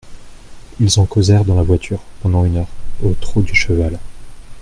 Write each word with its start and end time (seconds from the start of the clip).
Ils 0.79 0.99
en 0.99 1.05
causèrent 1.05 1.45
dans 1.45 1.53
la 1.53 1.61
voiture, 1.61 2.01
pendant 2.23 2.43
une 2.43 2.57
heure, 2.57 2.71
au 3.03 3.13
trot 3.13 3.43
du 3.43 3.53
cheval. 3.53 3.99